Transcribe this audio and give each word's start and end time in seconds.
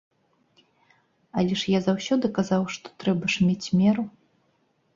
Але 1.41 1.53
я 1.77 1.83
заўсёды 1.89 2.25
казаў, 2.39 2.63
што 2.77 2.87
трэба 3.07 3.25
ж 3.37 3.49
мець 3.51 3.67
меру. 3.85 4.03